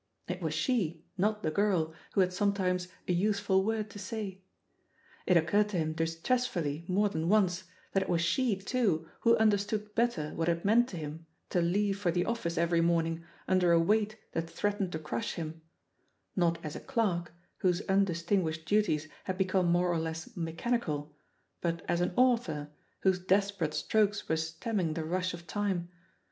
It 0.27 0.41
was 0.41 0.55
she, 0.55 1.05
not 1.15 1.43
the 1.43 1.51
girl, 1.51 1.93
who 2.13 2.21
had 2.21 2.33
sometimes 2.33 2.87
a 3.07 3.13
useful 3.13 3.63
word 3.63 3.91
to 3.91 3.99
say. 3.99 4.41
It 5.27 5.37
occurred 5.37 5.69
to 5.69 5.77
him 5.77 5.93
distressfully 5.93 6.83
more 6.87 7.07
than 7.07 7.29
once 7.29 7.65
that 7.91 8.01
it 8.01 8.09
was 8.09 8.21
she, 8.21 8.55
too, 8.57 9.07
who 9.19 9.37
understood 9.37 9.93
better 9.93 10.33
what 10.33 10.49
it 10.49 10.65
meant 10.65 10.87
to 10.89 10.97
him 10.97 11.27
to 11.51 11.61
leave 11.61 11.99
for 11.99 12.09
the 12.09 12.25
office 12.25 12.57
every 12.57 12.81
morn 12.81 13.05
ing 13.05 13.23
imder 13.47 13.75
a 13.75 13.79
weight 13.79 14.15
that 14.31 14.49
threatened 14.49 14.91
to 14.93 14.97
crush 14.97 15.33
him— 15.33 15.61
^not 16.35 16.57
as 16.63 16.75
a 16.75 16.79
clerk, 16.79 17.31
whose 17.57 17.83
undistinguished 17.83 18.65
duties 18.65 19.07
had 19.25 19.37
become 19.37 19.67
more 19.71 19.91
or 19.91 19.99
less 19.99 20.35
mechanical, 20.35 21.15
but 21.61 21.85
as 21.87 22.01
an 22.01 22.09
yHE 22.15 22.15
POSITION 22.15 22.31
OF 22.31 22.41
PEGOY 22.41 22.53
HARPER 22.53 22.69
188 23.03 23.03
author 23.03 23.03
whose 23.03 23.27
desperate 23.27 23.73
strokes 23.75 24.27
were 24.27 24.35
stemming 24.35 24.95
the 24.95 25.05
rush 25.05 25.35
of 25.35 25.45
time. 25.45 25.89